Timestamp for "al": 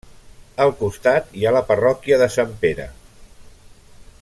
0.63-0.71